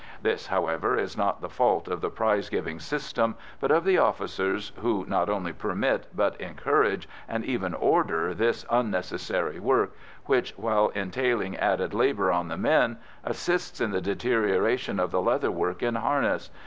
[0.23, 4.71] This, however, is not the fault of the prize giving system, but of the officers
[4.77, 9.95] who not only permit, but encourage and even order this unnecessary work,
[10.25, 15.51] which, while entailing added labour on the men, assists in the deterioration of the leather
[15.51, 16.49] work in harness.